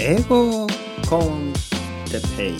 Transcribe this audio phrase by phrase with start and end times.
[0.00, 0.66] 英語
[1.08, 1.52] con
[2.06, 2.58] Teppei。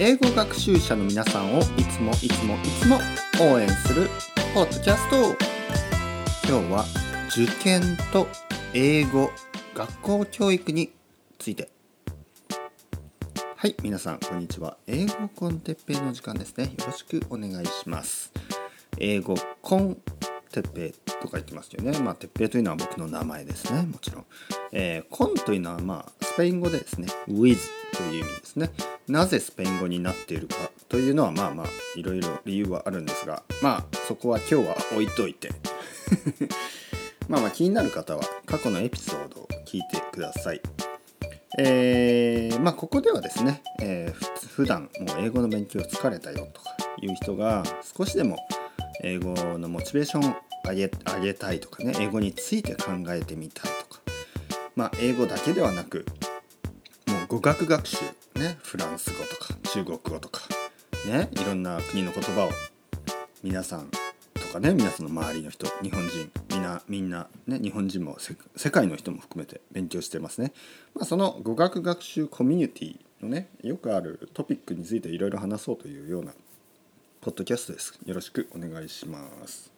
[0.00, 2.98] 英語学習者の皆さんをいつもいつもいつも
[3.40, 4.08] 応援する
[4.54, 5.36] ポッドキャスト。
[6.48, 6.84] 今日は
[7.30, 8.26] 受験と
[8.74, 9.30] 英語
[9.74, 10.92] 学校教育に
[11.38, 11.70] ついて。
[13.56, 14.76] はい皆さんこんにちは。
[14.88, 16.64] 英語 con Teppei の時間ですね。
[16.64, 18.32] よろしくお願いします。
[18.98, 19.96] 英語 con
[20.52, 21.98] Teppei とか言ってますよね。
[21.98, 23.82] まあテッペイというのは僕の名前ですね。
[23.82, 24.26] もちろん、
[24.72, 27.08] えー、コンというのはまあスペイン語でですね。
[27.26, 27.58] with
[27.96, 28.70] という意味ですね。
[29.08, 30.56] なぜスペイン語になっているか
[30.88, 31.66] というのはまあまあ
[31.96, 35.50] いろいろ理由はあるんですがまあそこは今日は置いといて。
[37.28, 40.60] まあまあ気になる方は過去のエピソードを聞いてください。
[41.58, 47.62] えー、まあここではですね、えー、普段もう英語の勉強疲れたよとかいう人が
[47.96, 48.36] 少しでも
[49.02, 50.34] 英語のモチベーションを
[50.64, 54.00] 上げ上げたいとかね英語について考えてみたいとか
[54.76, 56.06] まあ英語だけではなく
[57.06, 57.96] もう語学学習
[58.36, 60.40] ねフランス語とか中国語とか
[61.06, 62.50] ねいろんな国の言葉を
[63.42, 63.88] 皆さん
[64.34, 68.16] とかね皆さんの周りの人日本人みんなみんなね日本人も
[68.56, 70.52] 世界の人も含めて勉強してますね。
[70.94, 76.32] まあ、その語学学習コミュニティのねよくあるトピックについていろいろ話そうというような
[77.20, 77.98] ポッドキャストです。
[78.04, 79.71] よろしくお願いします。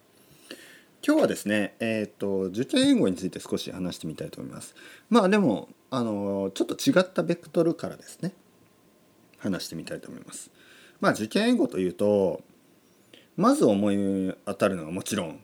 [1.07, 4.73] 今日はですね、えっ、ー、と受験英語について少し話してみたいと思います。
[5.11, 8.33] まあでもあのちょっと違ったベクトルからですね
[9.37, 10.49] 話してみたいと思います。
[10.99, 12.41] まあ受験英語というと
[13.37, 15.39] まず思い当たるのはもちろん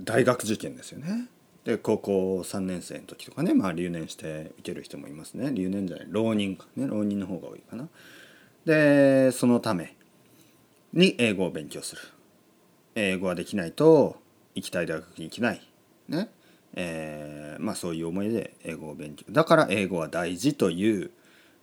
[0.00, 1.28] 大学受験ですよね。
[1.64, 7.88] で高校3年生の時とかね、まあ、留年して受ける人もいますね留年じゃない浪人かね浪人の方が多いかな。
[8.64, 9.96] でそのため
[10.94, 12.02] に英語を勉強する
[12.94, 14.16] 英語ができないと
[14.60, 15.62] 行きたい大学に行けない。
[16.08, 16.28] ね。
[16.74, 19.24] えー、まあそういう思いで英語を勉強。
[19.30, 21.10] だから英語は大事という、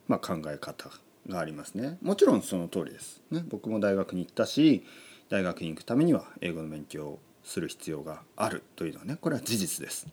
[0.07, 0.89] まあ、考え方
[1.27, 1.97] がありますね。
[2.01, 4.83] もちろんその通りです、ね、僕も大学に行ったし
[5.29, 10.07] 大学に行くためには英語の勉強をする必要があるというのはねこれは事実です。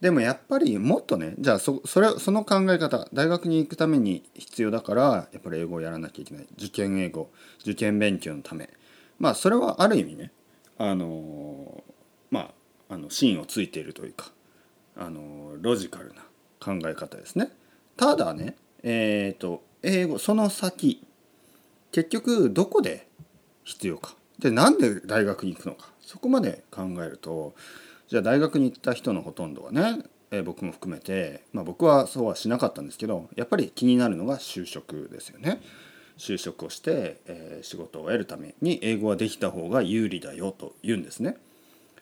[0.00, 6.46] でもやっぱりもっとねじゃあそそれその考え方大学に行くために必要だからやっぱり英語をやらなきゃいけない。
[6.56, 7.30] 受験英語
[7.60, 8.70] 受験勉強のため。
[9.18, 10.30] まあそれはある意味ね
[10.78, 11.06] あの
[12.30, 12.52] ま
[12.88, 14.30] ああの芯をついているというか
[14.96, 16.22] あのロジカルな
[16.60, 17.50] 考え方ですね
[17.96, 21.04] ただねえっ、ー、と英語その先
[21.92, 23.06] 結局どこで
[23.64, 27.54] 必要かでなんで大学に行くのかそこまで考えると
[28.08, 35.60] じゃあ大学に行った人のほとんどはね、えー、僕も含めて、まあ、僕はそうはしなかったんですけどやっぱり気になるのが就職ですよね。
[36.16, 41.36] 就職をして、えー、仕事を得るために英語はできた方が有利だよと言うんですね。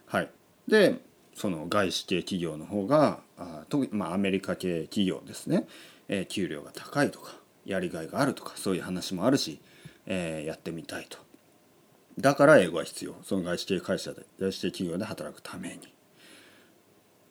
[0.07, 0.31] はい、
[0.69, 1.01] で
[1.35, 5.67] その外資系企業の方があ特に、まあ、アメリカ系企業ですね、
[6.09, 7.33] えー、給料が高いとか
[7.65, 9.61] やりがいがあるとかそういう話もあるし、
[10.07, 11.19] えー、やってみたいと。
[12.19, 13.15] だから英語は必要。
[13.25, 15.93] その外資系会社で外資系企業で働くために。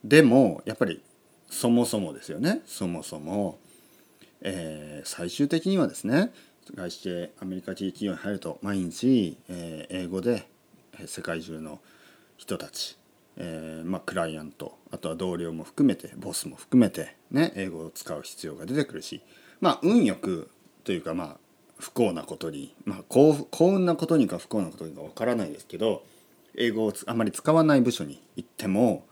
[0.04, 1.02] でもやっぱり
[1.50, 2.62] そもそもですよね。
[2.68, 3.58] そもそも、
[4.42, 6.32] えー、最終的にはですね
[6.76, 10.48] 外資系アメリカ系企業に入ると毎日、えー、英語で
[11.08, 11.80] 世界中の
[12.38, 12.98] 人たち、
[13.38, 14.78] えーまあ、クライアント。
[14.92, 19.22] あとは同僚も含めてボスも含めて、ね、英語を使う必要が出てくるし。
[19.62, 20.50] まあ運よく
[20.84, 21.38] というかまあ
[21.78, 26.04] 不幸なことにまあ幸運なことにか不幸なことにかわからないですけど
[26.56, 29.06] 英語をあまり使わない部署に行っても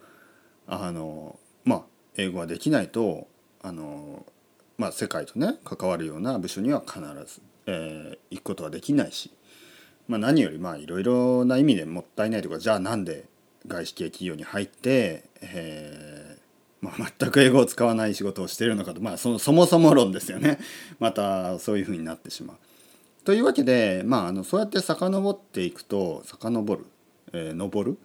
[0.67, 1.81] あのまあ
[2.17, 3.27] 英語ができないと
[3.61, 4.25] あの、
[4.77, 9.31] まあ、世界とね関わるような部署には必ず、えー、行くことはできないし、
[10.07, 13.25] まあ、何よりまあいろいろな意味でもったいないとかじゃあなんで
[13.67, 16.43] 外資系企業に入って、えー
[16.83, 20.59] まあ、全く英語を使わない仕事をしているのかと、まあ、そのそもそも論ですよね。
[20.99, 22.57] またそういうふうになってしまう。
[23.23, 26.85] というわけで、まあ、あのそうやって遡っていくと遡る、
[27.31, 27.97] えー、登る。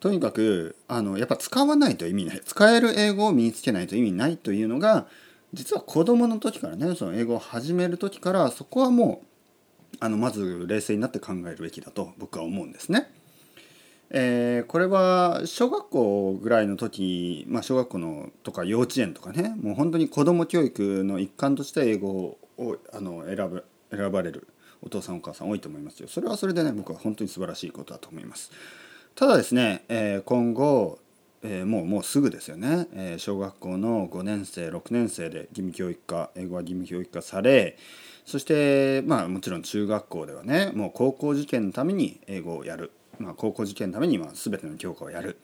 [0.00, 2.40] とにかくあのやっぱ使わないと意味ない。
[2.44, 5.06] 使える英語を身につけないと意味ないというのが
[5.54, 9.27] 実は子どもの時からねその英語を始める時からそこはもう
[10.00, 13.12] あのまず冷静になって考えるべきだと僕は思うんですね。
[14.10, 24.48] えー、これは小学校ぐらいの時、まあ、小学校のとか幼稚園とかねもう本当に子ども教育の一環として英語をあの選ぶ選ばれる
[24.82, 26.08] お父さんお母さん多いと思いますよ。
[26.08, 28.50] それはそれでね僕は本当に素晴らしいことだと思います。
[29.14, 31.00] ただですね、えー、今後、
[31.42, 37.76] えー、もうもうすぐですよね、えー、小学校の5年生6年生で義務教育化英語は義務教育化され
[38.24, 45.38] そしてまあもちろん中学校ではねもう高校受験のために英語をやる、まあ、高校受験のためには全ての教科をやる。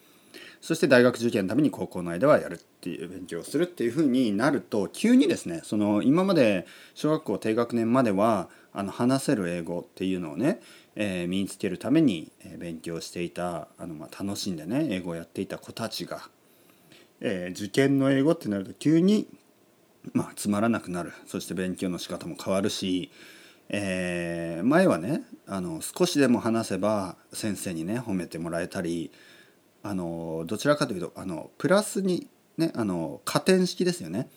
[0.60, 10.60] そして大学受験のために高校の間はやるっていう勉強をするっていうふうになると急にですねその今まで小学校低学年まではあの話せる英語っていうのをね、
[10.96, 16.28] えー、身につけるために勉強していたあの、まあ、楽しんでね英語をやっていた子たちが、
[17.20, 19.26] えー、受験の英語ってなると急に、
[20.12, 21.12] まあ、つまらなくなる。
[21.26, 23.10] そして勉強の仕方も変わるし、
[23.68, 29.10] えー、前はねあの少しでも話せば先生にね褒めてもらえたり
[29.82, 34.28] あのどちらかというとあのプラスにねあの加点式ですよね。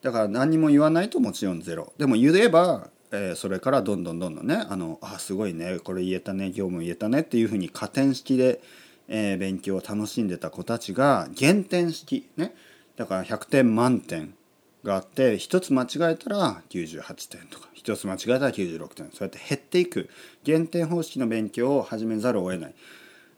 [0.00, 1.92] だから何も言わないともちろんゼロ。
[1.98, 8.60] でも言えばえー、それからどんどんどんどんねあのあすごいねこれ言えたね業務言えたねっていうふうに加点式で、
[9.08, 12.54] えー、勉強を楽しんでた子たちが減点式ね。
[12.96, 14.34] だから100点満点
[14.82, 20.10] があって1つ間違えたら98点とか1つ間違えたら96点そうやって減っていく。
[20.44, 22.74] 減点方式の勉強を始めざるを得ない。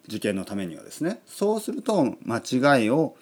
[0.09, 1.21] 受験のためにはですね。
[1.27, 2.39] そうすると間
[2.79, 3.17] 違いを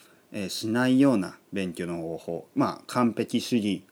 [0.48, 2.48] しないような勉強の方法。
[2.54, 3.84] まあ完璧主義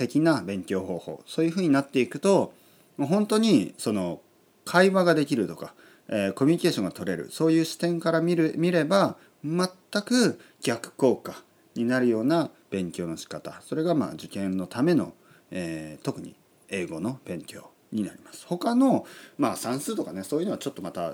[0.00, 2.54] 的な勉強方法そういうふうになっていくと
[2.98, 4.22] 本当にその
[4.64, 5.74] 会話ができるとか、
[6.08, 9.68] えー、コミュニケーションが取れるそういう視点から見る見れば全
[10.02, 11.42] く逆効果
[11.74, 15.12] になるような勉強の仕方それがまあ受験のための、
[15.50, 16.34] えー、特に
[16.70, 18.46] 英語の勉強になります。
[18.46, 19.04] 他の、
[19.36, 21.12] まあ、算数とかねそういうのはちょっとまた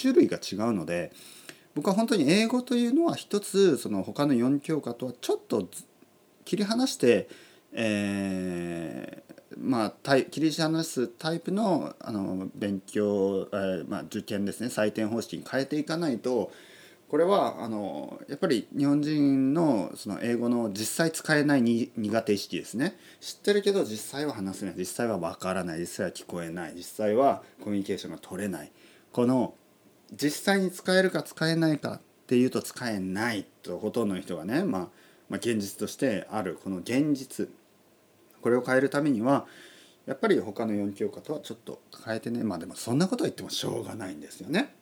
[0.00, 1.12] 種類が違うので
[1.74, 5.68] 僕は本当に英語というのは一つその他の4教科とはちょっと
[6.44, 7.28] 切り離して
[7.80, 14.66] えー、まあ切り離すタイプのあの勉強、えー、まあ、受験ですね。
[14.66, 16.50] 採点方式に変えていかないと
[17.08, 22.98] これはあのやっぱり日本人のその英語の実際使えないに苦手意識ですね。
[23.20, 25.78] 知ってるけど実際は話せない実際は分からない。
[25.78, 28.72] 実際は聞こえない実際はコミュニケーションが取れない
[29.12, 29.54] この
[30.12, 34.88] 実際に使えるか使えないかっていうと使えないとほとんどの人がね、まあ、
[35.28, 37.48] まあ現実としてあるこの現実。
[38.40, 39.46] これを変えるためには
[40.06, 44.74] やっぱり他の4教科とはちょっと変えてねまあでもそんなこと言ってもしょうがないんですよね。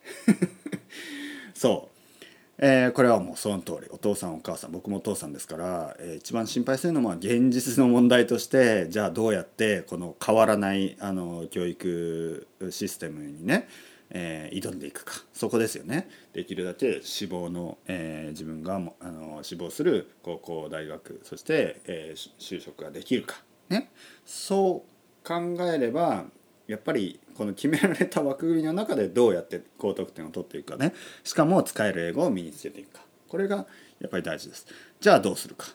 [1.52, 2.24] そう、
[2.58, 13.68] えー、これはもうその通りお父さんお母さん僕もお父さんですから、えー、一番心配するのは現実の問題としてじゃあどうやってこの変わらないあの教育システムにね
[14.10, 15.14] えー、挑んでいくか。
[15.32, 16.08] そこですよね。
[16.32, 23.42] できるだけ志望の、えー、自分があの志望する高校大学そして、えー、就職ができるか。
[23.68, 23.90] ね。
[24.24, 26.24] そう考えれば
[26.66, 30.94] やっぱりこの決められた枠組みの中でどうやって高得点を取っていくかね。
[31.24, 33.02] しかも使える英語を身につけていくか。
[33.28, 33.66] これが
[34.00, 34.66] やっぱり大事です。
[35.00, 35.68] じゃあどうするか。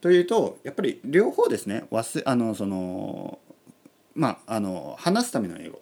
[0.00, 1.84] というとやっぱり両方ですね。
[1.90, 3.38] 忘あのその
[4.14, 5.80] まああの話すための英語。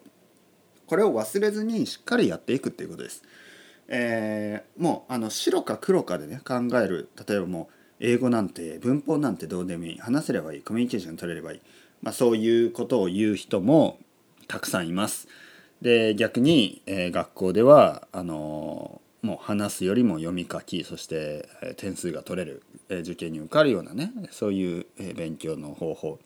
[0.89, 3.21] これを忘れずにしっかりやっていくっていうことです。
[3.89, 11.61] えー、もうあの白か黒かでね考える例えばもう英語なんて文法なんてどうでもいい話せればいいコミュニケーション取れればいい、
[12.01, 13.99] まあ、そういうことを言う人も
[14.47, 15.27] たくさんいます。
[15.83, 26.19] で逆に、えー、学校ではあのー、もう話すよりも読み書きそして、えー、点数が取れる、え、受験に受かるようなねそういう、え、勉強の方法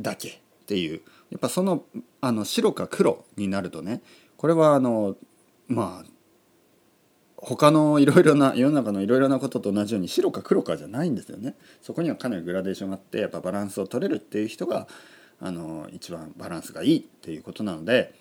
[0.00, 1.00] だけっていう。
[1.30, 1.84] やっぱその
[2.20, 4.00] あの白か黒になるとね
[4.36, 5.16] これはあの
[5.68, 6.10] まあ
[7.36, 11.54] 他のいろいろな世の中のいろいろなことと同じように白か黒かじゃないんですよね。
[11.82, 14.88] そこにはかなりグラデーションがあってやっぱバランスを取れるっていう人が
[15.40, 18.14] あの一番バランスがいいっていうことなので、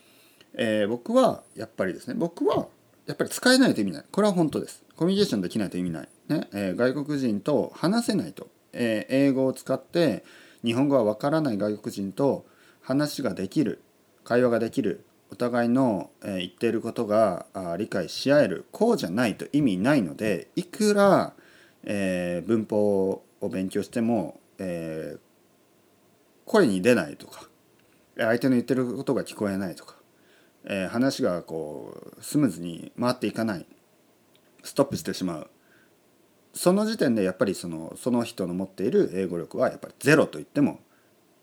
[0.53, 2.67] えー、僕はやっぱりですね僕は
[3.05, 4.05] やっぱり使えないと意味ない。
[4.11, 4.83] これは本当です。
[4.95, 6.47] コミュニケーションできないと意味ない、ね。
[6.53, 10.23] えー、外国人と話せないと、えー、英語を使って
[10.65, 12.45] 日本語はわからない外国人と
[12.81, 13.83] 話ができる
[14.23, 17.45] 会話ができるお互いの、言っていることが
[17.77, 21.33] 理解し合えるこうじゃないと意味ないのでいくら、
[21.83, 25.19] えー、文法を勉強しても、えー、
[26.45, 27.47] 声に出ないとか
[28.17, 29.95] 相手の言ってることが聞こえないとか、
[30.63, 33.65] えー、話がこうスムーズに回っていかない
[34.63, 35.49] ストップしてしまう。
[36.65, 40.79] その時点でやっぱりそのその人の持っている英語力はやっぱりゼロと言っても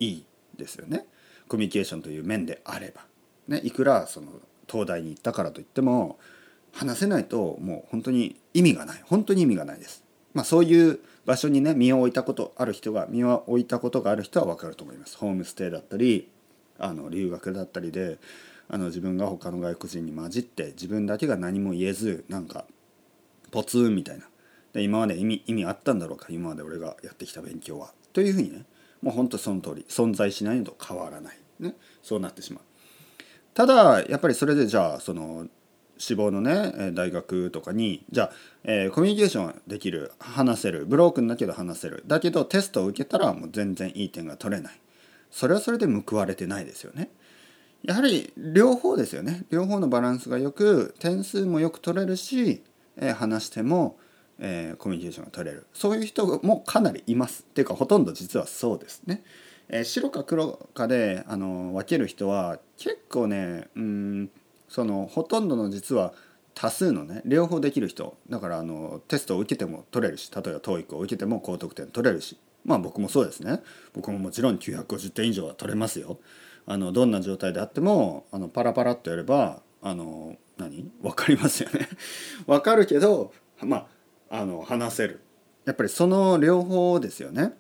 [0.01, 0.27] いい
[0.57, 1.07] ですよね。
[1.47, 3.03] コミュニケーションという面であれば、
[3.47, 4.33] ね、いくらその
[4.69, 6.19] 東大に行ったからといっても
[6.73, 10.03] 話せないともう本当に意味がない本当に意味がないです。
[10.35, 15.17] まあ、そういう場所にね身を置いたことある人が身を置いたことがある人は分かると思います。
[15.17, 16.33] ホームステイだったり
[16.81, 18.19] あの留学だったりで
[18.69, 22.65] あの自分が他の外国人に混じって自分だけが何も言えずなんか
[23.53, 24.25] ポツンみたいな
[24.73, 27.93] で今まで意味意味あったんだろうか今まで俺がやってきた勉強は。
[28.13, 28.65] というふうにね
[29.03, 31.39] もうほんとその通り存在しないのと変わらない。
[31.61, 32.63] ね、そうなってしまう。
[33.55, 35.47] ただやっぱりそれでじゃあその
[35.99, 38.33] 志望のね大学とかにじゃあ、
[38.65, 42.03] えー、コミュニケーションできる話せるブロークンだけど話せる。
[42.07, 44.81] だけどテストを受けたらもう全然いい点が取れない。
[45.31, 47.11] それはそれで報われてないですよね。
[47.83, 49.45] やはり両方ですよね。
[49.51, 52.63] 両方のバランスがよく点数もよく取れるし、
[52.97, 53.99] えー、話しても、
[54.39, 55.67] えー、コミュニケーションが取れる。
[55.73, 57.45] そういう人もかなりいます。
[57.49, 59.23] っていうかほとんど実はそうですね。
[59.69, 64.31] えー、白か黒かであの分ける人は結構ねうん
[64.69, 66.13] そのほとんどの実は
[66.55, 68.17] 多数のね両方できる人。
[68.29, 72.39] だからあのテストを受けても取れるし例えば TOEIC を受けても高得点取れるし。
[72.65, 73.61] まあ僕もそうですね。
[73.93, 76.19] 僕ももちろん950点以上は取れますよ。
[76.67, 80.89] あのどんな状態であってもあのパラパラっとやればあの何？
[81.03, 81.89] 分かりますよね。
[82.47, 83.87] 分かるけどまあ
[84.35, 85.21] あの話せる。
[85.67, 87.53] やっぱりその両方ですよね。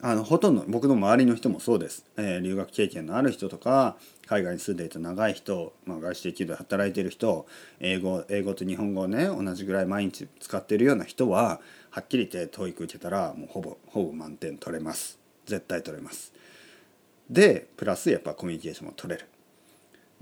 [0.00, 7.46] あのほとんど僕の周りの人もそうです、えー、留学経験のある人とか海外に住んでいて長い人、まあ、外資的企業で働いてる人
[7.80, 15.18] 英語英語と日本語をね同じぐらい毎日使ってるような人ははっきり言って TOEIC 受けたらもうほぼほぼ満点取れます。
[15.44, 16.32] 絶対取れます。
[17.28, 19.26] でプラスやっぱコミュニケーションも取れる。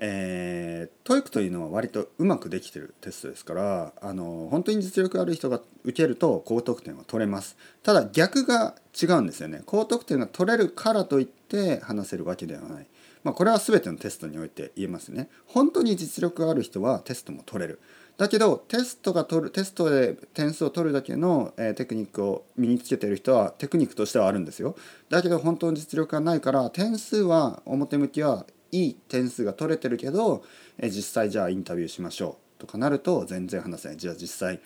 [0.00, 7.56] えー、TOEIC というのは割とうまくできてるテストですからあの本当に実力ある人が受けると高得点は取れます。
[7.82, 9.62] ただ逆が違うんですよね。
[9.66, 12.86] 高得点が取れるからといって話せるわけではない、
[13.24, 15.28] まあ、これは全てのテストにおいて言えますね。
[15.46, 17.80] 本当に実力がある人はテストも取れる。
[18.18, 24.76] だけどテストが取るテストで点数を取るだけの、えー、テクニックを身につけてる人はテクニックとしてはあるんですよ。
[25.08, 30.44] だけど本当に実力がないから点数は表向きはいい点数が取れてるけど、
[30.78, 33.96] え実際じゃあインタビューしましょうとかなると全然話せない。
[33.96, 34.60] じゃあ実際、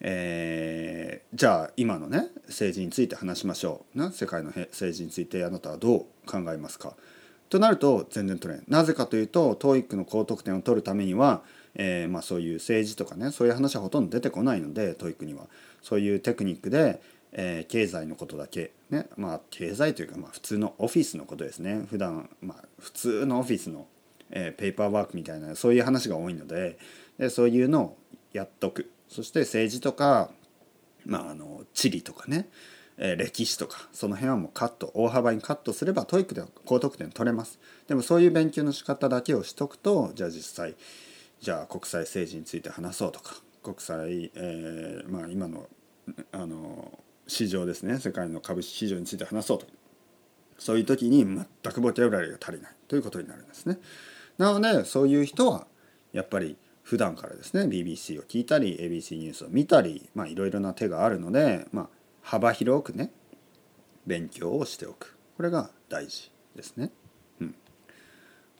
[0.00, 6.94] えー、じゃあ今のね政治について話しましょう、ね、世界の政治についてあなたはどう考えますか？
[7.48, 8.66] となると全然取れない。
[8.68, 11.42] なぜかというと TOEIC の高得点を取るためには、
[11.74, 15.46] えー、まあ、そういう政治とかねそういう話はほとんど出てこないので TOEIC には。
[15.82, 17.00] そういうテクニックで
[17.38, 19.08] えー、経済のことだけね。
[19.16, 21.86] まあ経済というかまあ普通のオフィスのことですね。
[21.88, 23.86] 普段まあ普通のオフィスの、
[24.30, 26.78] えー、ペーパーワークみたいなそういう話が多いので
[27.18, 27.98] でそういうのを
[28.32, 28.90] やっとく。
[29.08, 30.30] そして政治とか
[31.04, 32.48] まああの地理とかね、
[32.96, 37.60] えー、歴史とかその辺はもうカット大幅にカットすれば TOEIC では高得点取れます。
[37.86, 40.74] でもそういう勉強の仕方だけをしとくとじゃあ実際
[41.40, 45.68] じゃあ国際政治について話そうとか国際、えー、まあ今の
[46.32, 49.66] あの市場ですね世界の株式市場について話そうと
[50.58, 53.78] そういう時に全くボキャブラリーが足りないということになるんですね。
[54.38, 55.66] なのでそういう人は
[56.12, 61.88] やっぱり普段からですね BBC を聞いたり ABC ニュースを見たりまあいろいろな手があるので、まあ、
[62.22, 63.10] 幅広くね
[64.06, 66.90] 勉強をしておくこれが大事ですね。
[67.40, 67.54] うん、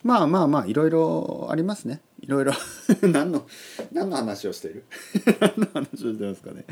[0.03, 2.01] まあまあまあいろいろありますね。
[2.19, 2.53] いろいろ
[3.03, 3.47] 何の
[3.91, 4.83] 何の話をしている？
[5.39, 6.65] 何の話をしてますかね？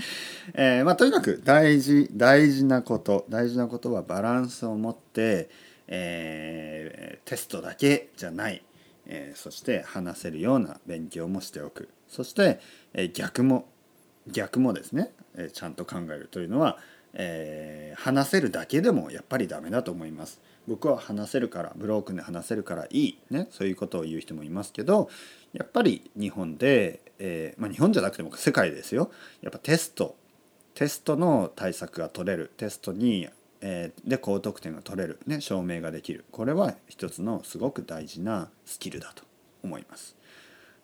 [0.54, 5.50] えー、まあとにかく大事大事なこと大事なことはバランスを持って、
[5.88, 8.64] えー、テストだけじゃない、
[9.06, 12.60] えー、そして話せるような勉強もしておくそして、
[12.94, 13.68] えー、逆も
[14.28, 16.80] 逆もですね、えー、ちゃんと考えるというのは、
[17.14, 20.42] えー、話せるだけでもやっぱりダメだと思います。
[20.68, 25.10] 僕は話せるからブロークンで話せるからいい、ね、そういうことを言う人もいますけど
[25.54, 29.10] やっぱり日本で、えー、まあ、日本じゃなくても世界ですよ。
[29.42, 30.16] やっぱテスト。
[30.74, 32.52] テストの対策が取れる。
[32.58, 33.30] テストに、
[33.62, 36.26] えー、で高得点が取れる、ね、証明ができる。
[36.32, 39.24] これは一つのすごく大事なスキルだと
[39.64, 40.18] 思います。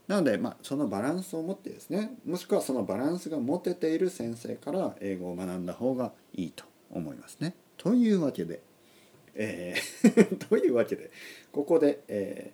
[0.08, 7.56] なので、まあ、そのバランスを持ってですねもしくはそのバランスが持てている先生から英語を学んだ方がいいと思いますね。
[7.78, 8.62] というわけで
[9.36, 11.12] えー というわけで
[11.52, 12.52] ここで、え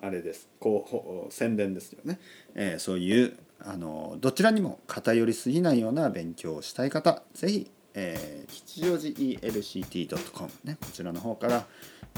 [0.00, 0.48] ー、あれです。
[0.58, 2.18] こう宣伝ですよね、
[2.54, 10.78] えー、そういうあのどちらにも偏りすぎないような勉強をしたい方是非、えー、吉祥寺 ELCT.com ね。
[10.80, 11.66] こちらの方から、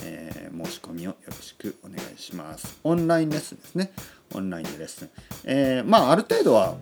[0.03, 2.79] えー、申し込みをよろしくお願いします。
[2.85, 3.93] オンラインレッスンですね。
[4.35, 5.11] オンラインでレッスン、
[5.45, 6.77] えー、まあある程度は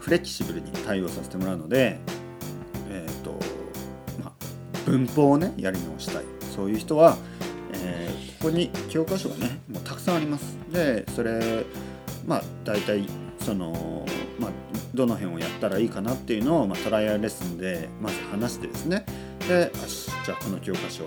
[0.00, 1.98] フレキシブルに対応させてもらうので
[4.92, 6.24] 文法をねやり直したい。
[6.54, 7.16] そういう人は、
[7.72, 10.58] えー、ここに教科書がねもうたくさんあります。
[10.70, 11.64] でそれ
[12.26, 13.06] まあ大体
[13.40, 14.04] その、
[14.38, 14.50] まあ、
[14.94, 19.06] どの辺をやったらいいかなっていうのを、まあ、トライアルレッスンでまず話してですね。
[19.48, 19.72] で
[20.26, 21.04] じゃあこの教科書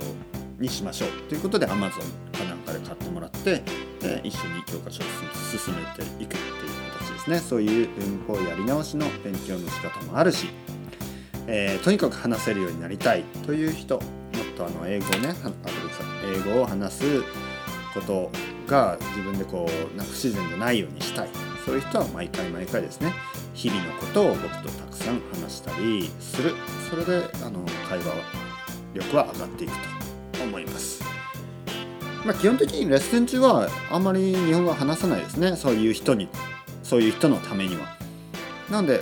[0.59, 2.01] にしましょうということで Amazon
[2.35, 3.61] かなんかで買ってもらって
[4.01, 5.07] で一緒に教科書を
[5.55, 7.37] 進めていくっていう形ですね。
[7.37, 7.89] そういう
[8.27, 10.47] 文法やり直しの勉強の仕方もあるし
[11.47, 14.03] えー、とにかく話せるようになりたいという人もっ
[14.57, 15.33] とあの英語をね
[16.33, 17.21] 英語を話す
[17.93, 18.31] こと
[18.67, 21.29] が自分でこうなんか不自然じゃないようにしたい。
[21.65, 23.13] そういう人は毎回毎回ですね。
[23.53, 26.53] 日々のことを僕とたくさん話したりする。
[26.89, 28.05] それであの会話
[28.93, 29.73] 力は上がっていく
[30.37, 31.03] と思います。
[32.25, 35.55] まあ、基本的にレッスン中はあんまり日本語は話さないですね。
[35.55, 36.27] そういう人に
[36.83, 37.95] そういう人のためには。
[38.69, 39.01] なんで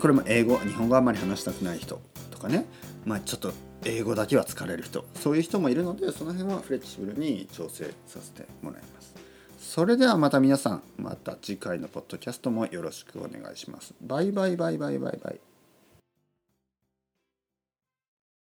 [0.00, 2.66] これも英語日本語あんまり話したくない人とかね、
[3.04, 3.52] まあ、ちょっと
[3.84, 5.04] 英語だけは疲れる人。
[5.14, 9.14] そういう人もいるのでその辺はフレキシブルに調整させてもらいます。
[9.58, 13.94] それではまた皆さんまた次回のポッドキャストもよろしくお願いします。
[14.00, 15.49] バイバイバイバイバイバイ。